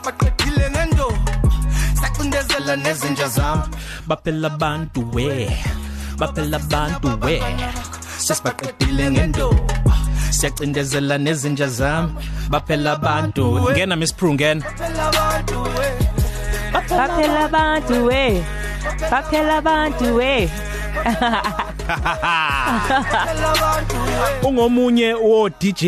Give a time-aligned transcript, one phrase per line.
[0.00, 1.08] sesibaqedile ngendo
[2.00, 3.62] sacindezela nezinja zami.
[4.08, 5.48] Baphela abantu we
[6.18, 7.40] baphela abantu we.
[8.18, 9.48] Sesibaqedile ngento
[10.30, 12.12] siyacindezela nezinja zami.
[12.50, 14.64] Baphela abantu ngena miss Prue ngena.
[16.72, 18.42] Baphela abantu we.
[19.10, 20.48] Baphela abantu we.
[24.42, 25.84] ungomunye wo DJ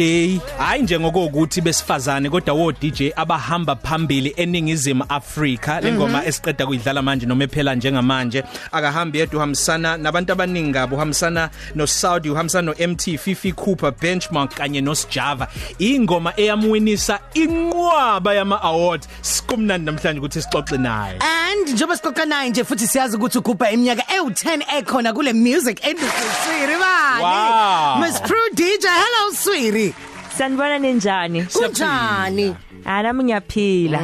[0.58, 5.80] hayi nje ngokuthi besifazane kodwa wo DJ abahamba phambili eningizimu Afrika.
[5.80, 11.86] Lengoma esiqeda kuyidlala manje noma ephela njengamanje akahambi yedwa uhambisana nabantu abaningi ngabo uhambisana no
[11.86, 19.02] Saudi uhambisana no MT Fifi Cooper Benchmark kanye no Sjava ingoma eyamwinisa inqwaba yama award
[19.20, 21.18] sikumnandi namhlanje ukuthi sixoxe naye.
[21.52, 26.28] And njengoba sixoxa naye nje futhi siyazi ukuthi ugubha iminyaka ewu10 ekhona kule music industry
[26.44, 28.00] Swiri bani Wow.
[28.00, 29.94] Miss Prue DJ hello Swiri
[30.38, 32.56] sanibona ninjani kunjani?
[32.84, 33.98] Ah nami ngiyaphila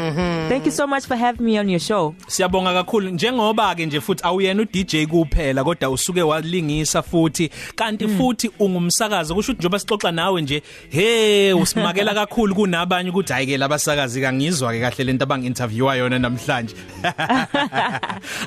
[0.49, 2.15] thank you so much for having me on your show.
[2.27, 3.11] Siyabonga kakhulu.
[3.11, 7.51] Njengoba ke nje futhi awuyena uDJ kuphela kodwa usuke walingisa futhi.
[7.75, 9.35] Kanti futhi ungumsakazi.
[9.35, 14.73] Kusho ukuthi njoba sixoxa nawe nje he usimakela kakhulu kunabanye ukuthi hayi ke labasakazi kangizwa
[14.73, 16.75] ke kahle lento abanginterviewa yona namhlanje.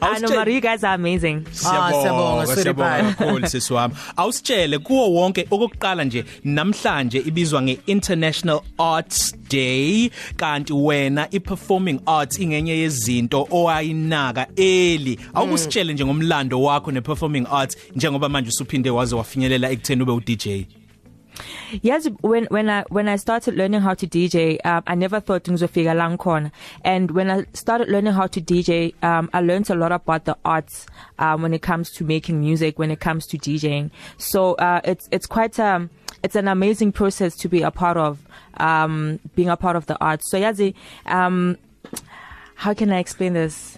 [0.01, 1.45] I know Marie you guys are amazing.
[1.47, 3.13] Ah, siyabonga, Siyabonga Sweetie siyabonga pie.
[3.13, 5.47] kakhulu sisiwami awusitshele kuwo wonke.
[5.51, 15.19] Okokuqala nje namhlanje ibizwa ngeInternational Arts Day kanti wena iperforming arts ingenye yezinto owayinaka eli
[15.33, 20.47] awukusitshele nje ngomlando wakho neperforming arts njengoba manje usuphinde waze wafinyelela ekutheni ube uDJ
[21.81, 25.43] Yes, when when I when I started learning how to DJ, um, I never thought
[25.45, 26.51] ngizofika la ngikhona.
[26.83, 30.37] And when I started learning how to DJ, um, I learned a lot about the
[30.43, 30.85] arts
[31.19, 33.91] um, when it comes to making music, when it comes to DJing.
[34.17, 35.89] So uh, it's it's quite um
[36.23, 38.19] it's an amazing process to be a part of,
[38.57, 40.29] um, being a part of the arts.
[40.29, 40.73] So yazi,
[41.05, 41.57] um,
[42.55, 43.77] how can I explain this?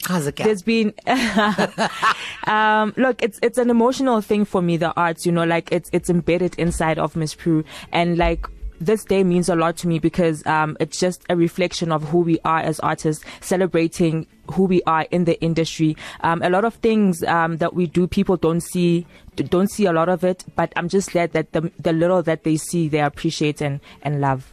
[0.00, 0.94] chaza ke there's been
[2.52, 5.90] um look it's it's an emotional thing for me the arts you know like it's
[5.92, 8.46] it's embedded inside of Miss Prue and like
[8.80, 12.20] this day means a lot to me because um it's just a reflection of who
[12.20, 15.96] we are as artists celebrating who we are in the industry.
[16.22, 19.92] Um a lot of things um that we do people don't see don't see a
[19.92, 23.00] lot of it but I'm just glad that the the little that they see they
[23.00, 24.52] appreciate and and love.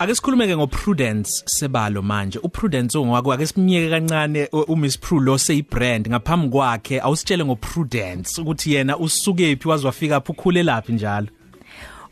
[0.00, 2.38] Ake sikhulume ke ngoPrudence sebalo manje.
[2.42, 6.08] uPrudence ongwakho ake simnyeke kancane u- uMiss Prue lo seyibrand.
[6.08, 11.26] Ngaphambi kwakhe awusitshele ngoPrudence ukuthi yena usukephi wazwafika phi ukhule laphi njalo?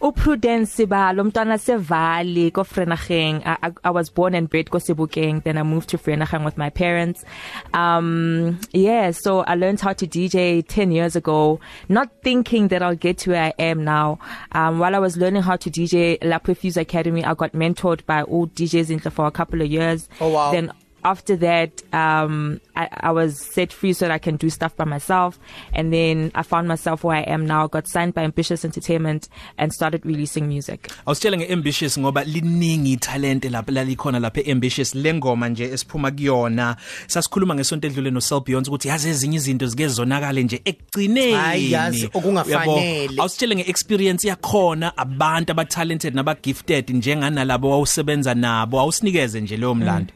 [0.04, 5.42] uPrudence Sibalo umntwana sevali ko Vrenaging I, I, I was born and bred ko Sebokeng
[5.44, 7.24] then I moved to Vrenaging with my parents.
[7.72, 12.94] Um yeah so I learned how to DJ 10 years ago not thinking that I'll
[12.94, 14.18] get to where I am now.
[14.52, 18.24] Um while I was learning how to DJ La Fuse Academy I got mentored by
[18.24, 20.10] old DJs in for a couple of years.
[20.20, 20.52] Oh, wow.
[20.52, 20.70] then
[21.04, 24.84] after that um I, I was set free so that I can do stuff by
[24.84, 25.38] myself.
[25.72, 29.28] And then I found myself where I am now got signed by Ambitious Entertainment
[29.58, 30.88] and started releasing music.
[31.06, 34.94] Awusitshele ngeambitious ngoba liningi talent lapha lalikhona lapha eambitious.
[34.94, 36.76] Lengoma nje esiphuma kuyona
[37.06, 41.32] sasikhuluma ngesonto edlule no Sel Beyonce ukuthi yazi ezinye izinto zike zonakale nje ekugcineni.
[41.32, 43.02] Hayi, yazi, okungafanele.
[43.02, 49.74] Yabo, awusitshele ngeexperience yakhona abantu aba talented naba gifted njenganalabo wawusebenza nabo awusinikeze nje leyo
[49.74, 50.12] mlando.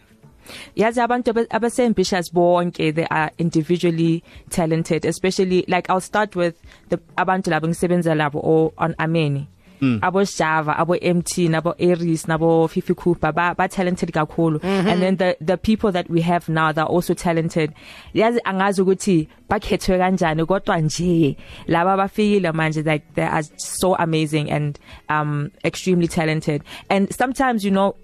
[0.77, 6.55] Yazi abantu abe- abase-ambitious bonke they are individually talented especially like i'll start with
[6.89, 9.47] the abantu labo ngisebenza labo o on ameni
[9.81, 10.01] Mm.
[10.03, 14.91] abo Java abo MT nabo Aries nabo Fifi Cooper ba, ba talented kakhulu mm -hmm.
[14.91, 17.71] and then the the people that we have now they're also talented
[18.15, 21.37] yazi angazi ukuthi bakhethwe kanjani kodwa nje
[21.69, 24.79] laba bafikile manje like they are so amazing and
[25.09, 27.95] um extremely talented and sometimes you know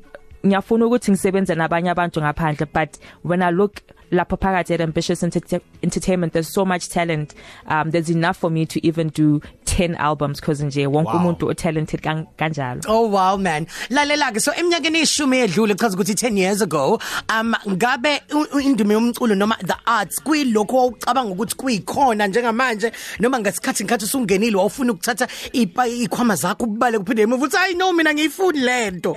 [0.46, 2.90] ngiyafuna ukuthi ngisebenze nabanye abantu ngaphandle but
[3.24, 3.80] when i look
[4.12, 7.34] lapha phakathi at ambitious Enter entertainment there's so much talent
[7.66, 11.16] um there's enough for me to even do 10 albums cause nje wonke Wow.
[11.20, 13.66] umuntu o talented kan- kanjalo Oh wow man.
[13.90, 18.22] Lalela ke so eminyakeni eshumi edlule chaza ukuthi 10 years ago um ngabe
[18.62, 24.92] indume yomculo noma the arts kuyilokho awucabanga ukuthi kuyikhona njengamanje noma ngesikhathi ngikhathi usungenile wawufuna
[24.92, 29.16] ukuthatha ikhwama zakho ubale kuphinde emuva uthi hayi no mina ngiyifuni lento.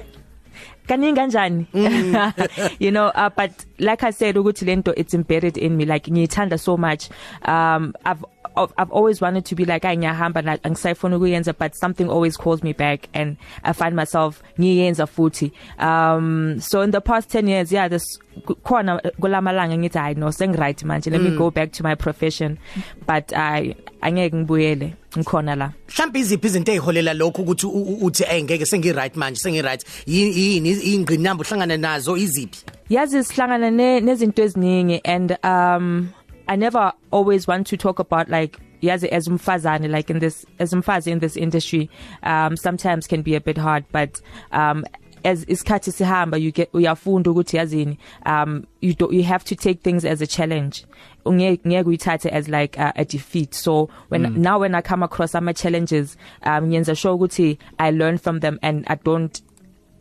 [0.88, 1.66] Kaningi kanjani?
[2.80, 6.60] You know uh, but like i said ukuthi lento it's embedded in me like ngiyithanda
[6.60, 7.10] so much.
[7.44, 8.24] Um i've
[8.56, 12.74] I've always wanted to be like ngiyahamba la angisayifuna ukuyenza but something always calls me
[12.74, 15.52] back and I find myself ngiyenza futhi.
[15.80, 18.20] Um so in the past 10 years yeah this
[18.64, 21.12] khona kulamalanga ngithi hayi no seng right manje.
[21.12, 22.58] Let me go back to my profession.
[23.06, 25.72] But i angeke ngibuyele ngikhona la.
[25.90, 27.68] Mhlawumbe iziphi izinto eziholela lokho ukuthi
[28.02, 30.72] uthi hey ngeke sengi right manje sengi right yini?
[30.94, 32.64] Ingqinamba uhlangana nazo iziphi?
[32.90, 36.14] Yazi sihlangana ne- nezinto eziningi and um
[36.48, 40.74] i never always want to talk about like yazi as umfazane like in this as
[40.74, 41.90] umfazi in this industry
[42.24, 44.22] um sometimes can be a bit hard but
[44.52, 44.86] um
[45.24, 49.82] as isikhathi sihamba you get uyafunda ukuthi yazini um you do, you have to take
[49.82, 50.86] things as a challenge
[51.26, 54.38] ngeke uyithathe as like a, a defeat so when mm.
[54.38, 58.60] now when i come across some challenges um ngenza sure ukuthi i learn from them
[58.62, 59.42] and i don't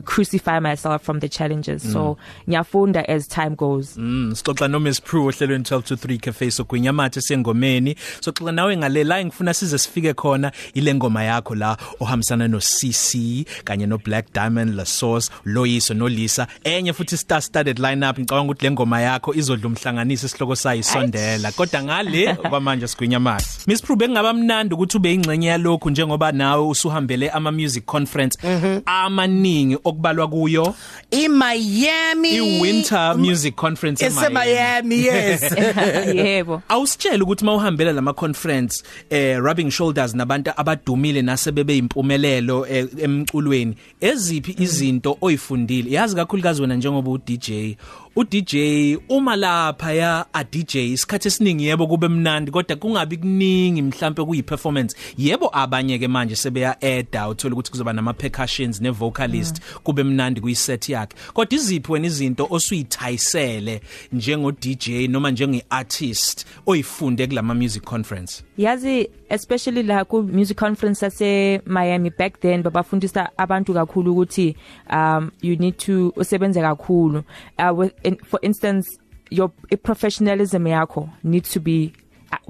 [0.05, 1.85] crucify myself from the challenges.
[1.85, 1.93] Mm.
[1.93, 2.17] so
[2.49, 3.97] ngiyafunda as time goes.
[3.97, 9.55] Mm sixoxa no Miss Prue ohlelweni 1223 Cafe sogwinya mathe sengomeni soxoxa nawe ngalela ngifuna
[9.55, 14.85] size sifike khona ile ngoma yakho la ohambisana no CC kanye no Black Diamond La
[14.85, 19.67] Source Loyiso no Lisa enye futhi star studded lineup ngicabanga ukuthi le ngoma yakho izodla
[19.67, 21.53] umhlanganisi isihloko sayo isondela.
[21.53, 26.67] Kodwa ngale kwamanje sigwinya mathe Miss Prue bengaba mnandi ukuthi ube ingcenye yalokho njengoba nawe
[26.67, 28.39] usuhambele ama music conference
[28.87, 29.79] amaningi.
[29.89, 30.75] Okubalwa kuyo.
[31.11, 32.37] I Miami.
[32.37, 35.43] I Winter Music Conference ese Miami yes.
[36.15, 36.63] Yebo.
[36.69, 43.77] Awusitshela ukuthi mawuhambela lama conference eh rubbing shoulders nabantu abadumile nasebebe impumelelo eh, emculweni.
[44.01, 45.91] Eziphi izinto oyifundile?
[45.91, 47.77] Yazi kakhulukazi wena njengoba u DJ
[48.19, 53.83] u DJ uma lapha ya a DJ isikhathi esiningi yebo kube mnandi kodwa kungabi kuningi
[53.83, 58.91] mhlambe kuyi performance yebo abanye ke manje sebeya add uthola ukuthi kuzoba nama percussions ne
[58.91, 61.17] vocalist kube mnandi kuyiset yakhe.
[61.33, 63.81] Kodwa iziphi wena izinto osuyithayisele
[64.13, 68.43] njengo DJ noma njenge artist oyifunde kulama music conference?
[68.59, 74.57] Yazi especially la ku music conference ase Miami back then babafundisa abantu kakhulu ukuthi
[74.91, 77.25] um you need to usebenze kakhulu.
[77.59, 78.99] Uh, with, in, for instance
[79.31, 79.51] your
[79.83, 81.93] professionalism yakho needs to be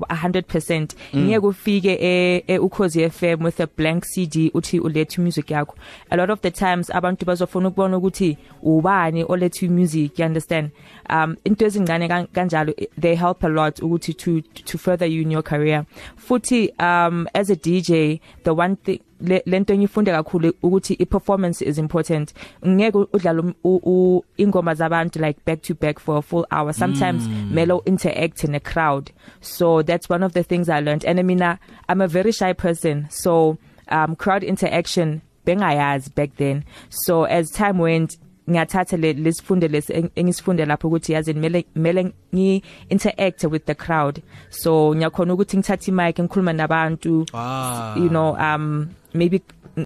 [0.09, 5.47] a 100% ngeke ufike e, e ukhozi FM with a blank CD uthi ulethe music
[5.51, 5.75] yakho.
[6.11, 10.71] A lot of the times abantu bazofuna ukubona ukuthi ubani olethe music you understand?
[11.11, 15.31] Um into ezingane kan- kanjalo they help a lot ukuthi to to further you in
[15.31, 15.87] your career.
[16.17, 21.79] Futhi um as a DJ the one thing lento engifunde kakhulu ukuthi i performance is
[21.79, 22.33] important.
[22.67, 26.73] Ngeke udlala um- ingoma zabantu like back to back for a full hour.
[26.73, 27.51] Sometimes mm.
[27.51, 29.11] melo interact in a crowd.
[29.41, 31.05] So that's one of the things i learned.
[31.05, 31.59] And i mean I,
[31.89, 33.07] i'm a very shy person.
[33.11, 33.59] So
[33.89, 36.65] um crowd interaction bengayazi back then.
[36.91, 42.13] So as time went ngiyathatha le lesifunde lesi eng- engisifunde lapho ukuthi yazi mele mele
[42.35, 44.23] ngi interact with the crowd.
[44.51, 47.95] So ngiyakhona ukuthi ngithathe imic ngikhuluma nabantu Ah.
[47.97, 49.41] you know um maybe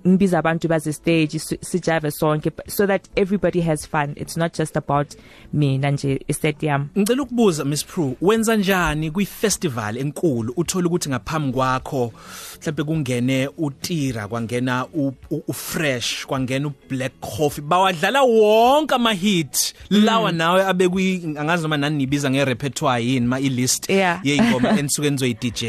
[0.06, 4.12] ngibiza abantu baze stage si- sijive sonke but- so that everybody has fun.
[4.16, 5.14] It's not just about
[5.52, 11.08] mina nje iset yami Ngicela ukubuza Miss Prue wenza njani kwi festival enkulu uthola ukuthi
[11.08, 12.12] ngaphambi kwakho
[12.60, 17.62] mhlawumbe kungene utira kwangena u, u, u fresh kwangena u black coffee?
[17.62, 23.40] Bawadlala wonke ama hit lawa nawe abekwi angazi noma nani nibiza nge repertoire yini ma
[23.40, 24.20] i list Yeah.
[24.24, 25.64] yeingoma enisuke nizoyi DJ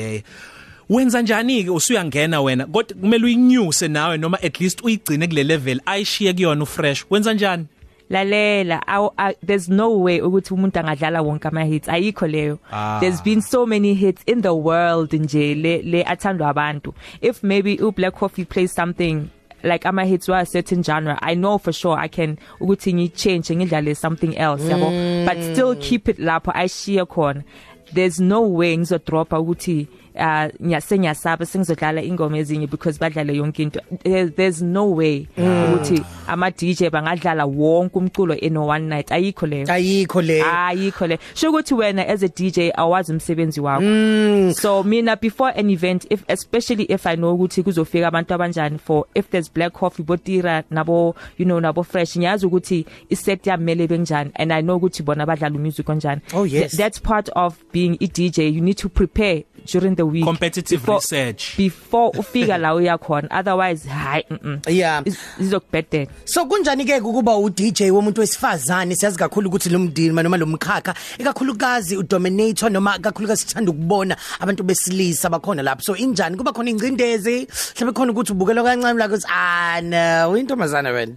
[0.92, 2.66] wenza njani ke usuyangena wena?
[2.66, 7.34] Kodwa kumele uyinyuse nawe noma at least uyigcine kule level ayishiye kuyona u fresh wenza
[7.34, 7.66] njani?
[8.10, 12.60] Lalela aw- there's no way ukuthi umuntu angadlala wonke ama hits ayikho leyo.
[12.72, 12.98] Ah.
[13.00, 16.94] there's been so many hits in the world nje le le athandwa abantu.
[17.22, 19.30] If maybe u black coffee plays something
[19.64, 23.10] like ama hits were a certain genre i know for sure i can ukuthi ngi
[23.16, 24.92] change ngidlale something else yabo?
[25.26, 27.44] But still keep it lapho ayishiya khona.
[27.94, 33.80] There's no way ngizodropa ukuthi uh nyasenyasaba sengizodlala ingoma ezinye because badlale yonke into.
[34.04, 39.08] There- there's no way ukuthi ama DJ bangadlala wonke umculo in one night.
[39.12, 39.68] Ayikho leyo.
[39.68, 40.42] Ayikho le.
[40.44, 41.20] Ayikho le.
[41.36, 44.54] Sho ukuthi wena as a DJ awazi umsebenzi wakho.
[44.56, 49.06] So mina before an event if especially if i know ukuthi kuzofika abantu abanjani for
[49.16, 54.32] if there's black coffee botira nabo you know nabo fresh ngiyazi ukuthi iset yamele benjani
[54.36, 56.72] and i know ukuthi bona badlala music kanjani Oh, yes.
[56.72, 60.80] Th- that's part of being a DJ you need to prepare during the week Competitive
[60.80, 61.58] before, research.
[61.58, 64.60] before ufika la uyakhona otherwise hayi mm, mm.
[64.68, 65.04] yeah
[65.40, 68.96] izokubhedela So kunjani ke ukuba u DJ womuntu wesifazane?
[68.96, 74.18] Siyazi kakhulu ukuthi lo mdima noma lo mkhakha ikakhulukazi u dominator noma kakhulukazi sithanda ukubona
[74.40, 75.82] abantu besilisa bakhona lapho.
[75.82, 76.38] So injani?
[76.38, 77.48] Kuba khona ingcindezi?
[77.76, 81.16] Mhlawumbe khona ukuthi ubukela kancane la ukuthi ah no intombazana wena.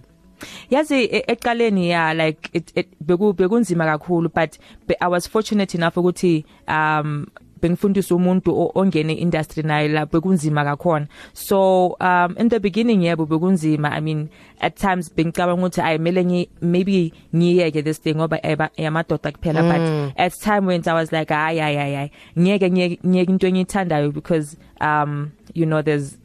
[0.69, 5.77] Yazi e- eqaleni ya like it, it beku bekunzima kakhulu but be, i was fortunate
[5.77, 7.25] enough ukuthi um
[7.61, 11.07] bengifundisa umuntu ongene industry naye la bekunzima kakhona.
[11.33, 13.91] So um in the beginning yebo bekunzima.
[13.91, 14.29] I mean
[14.61, 18.39] at times bengicabanga ukuthi ayimele ngi maybe ngiyeke this thing ngoba
[18.77, 23.47] yamadoda kuphela but as time went i was like ay ay ay ngiyeke ngiyeke into
[23.47, 26.17] engiyithandayo because um you know there's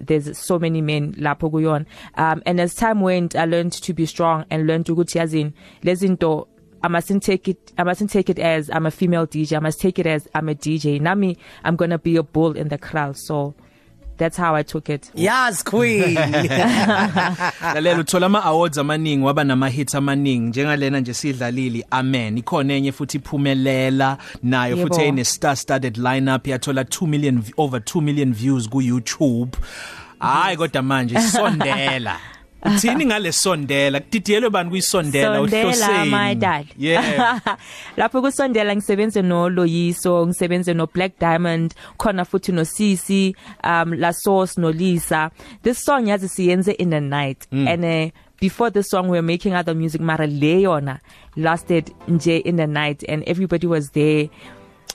[0.00, 1.86] there's so many men lapho kuyona.
[2.16, 5.52] Um and as time went i learned to be strong and learned ukuthi yazini
[5.82, 6.48] lezinto
[6.82, 9.80] I mustn't take it I mustn't take it as I'm a female DJ I must
[9.80, 12.78] take it as I'm a DJ nami I'm going to be a bull in the
[12.78, 13.16] crowd.
[13.16, 13.54] So
[14.16, 15.10] that's how I took it.
[15.14, 16.14] Yes queen.
[17.74, 20.48] lalela uthola ama awards amaningi waba nama hits amaningi.
[20.48, 22.38] Njengalena nje sidlalili amen.
[22.38, 26.46] Ikhona enye futhi iphumelela nayo futhi ene star studded lineup.
[26.46, 29.56] Yathola 2 million over 2 million views ku YouTube
[30.20, 32.16] hayi kodwa manje sondela
[32.64, 35.36] uthini ngale sondela kudidiyelwe bani kuyisondela?
[35.38, 36.10] Sondela uhloseni.
[36.10, 37.40] my dad yeah.
[37.96, 43.34] Lapho kusondela ngisebenze no Loyiso ngisebenze no Black Diamond khona futhi no Sisi
[43.64, 45.30] um La Source no Lisa
[45.62, 47.46] this song yazi siyenze in the night.
[47.52, 47.68] Mm.
[47.68, 48.10] and uh,
[48.40, 50.98] before this song we were making other music mara le yona
[51.36, 54.28] lasted nje in the night and everybody was there.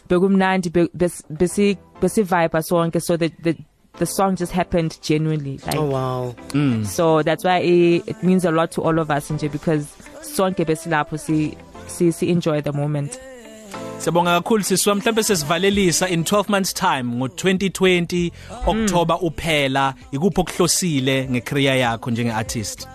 [0.09, 3.55] Bekumnandi be- bes- besi besi vibe sonke so the the
[3.97, 6.35] the song just happened genuinely like Oh wow.
[6.83, 9.85] so that's why it, it means a lot to all of us nje because
[10.21, 11.57] sonke besilapho si
[11.87, 13.19] si, si enjoy the moment.
[13.99, 14.95] Siyabonga kakhulu siswa.
[14.95, 18.31] Mhlambe sesivalelisa in 12 months time ngo2020
[18.67, 22.87] October uphela ikuphi okuhlosile ngecareer yakho njenge artist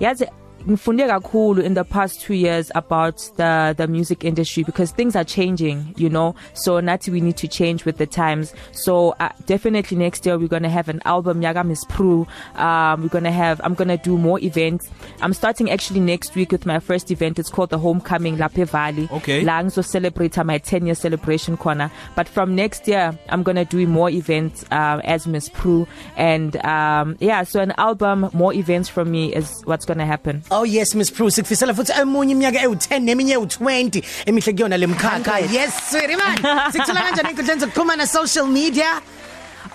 [0.00, 0.26] yazi
[0.68, 5.24] ngifunde kakhulu in the past 2 years about the the music industry because things are
[5.24, 6.34] changing you know?
[6.54, 8.54] So nathi we need to change with the times.
[8.72, 12.26] So uh, definitely next year we're going to have an album yaga Miss Pru.
[12.56, 14.88] Um we're going to have I'm going to do more events.
[15.20, 17.38] I'm starting actually next week with my first event.
[17.38, 19.42] It's called the Homecoming Lape Valley Okay.
[19.44, 23.64] la ngizo celebrate my 10 year celebration corner but from next year I'm going to
[23.64, 25.86] do more events uh, as Miss Pru.
[26.16, 30.42] And um yeah so an album more events from me is what's going to happen.
[30.56, 35.38] Oh yes Miss Bruce sikufisela futhi emunye iminyaka ewu10 neminye ewu20 emihle kuyona lemkhakha.
[35.52, 36.36] Yes sweetie man.
[36.72, 39.02] Sikuthola kanjani inkundleni zokuxhumana social media?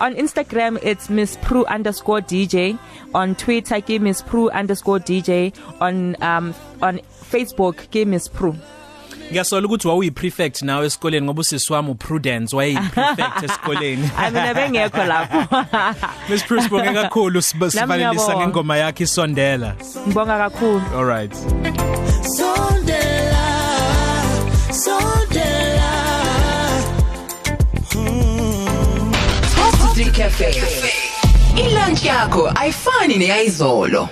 [0.00, 2.78] on Instagram it's Miss Pru underscore DJ
[3.14, 7.00] on Twitter ke Miss Pru underscore DJ on um on
[7.32, 8.56] Facebook ke Miss Pru
[9.30, 15.04] Ngiyasola ukuthi wawuyi prefect nawe esikoleni ngoba usisiwami uPrudence wayeyi prefect esikoleni I mean abengekho
[15.04, 15.56] lapho
[16.28, 18.46] Miss Bruce bonke kakhulu siba- sivalelisa ngiyabonga.
[18.46, 19.74] ngengoma yakhe isondela
[20.06, 21.32] ngibonga kakhulu all right
[22.36, 23.46] Sondela,
[24.70, 25.92] sondela.
[29.54, 30.54] Top 3 Cafe.
[31.56, 34.08] Ilunch yakho ayifani neyizolo.